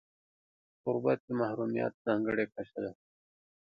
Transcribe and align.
غربت 0.83 1.19
د 1.25 1.29
محرومیت 1.39 1.93
ځانګړې 2.05 2.45
کچه 2.53 2.77
ده. 2.83 2.91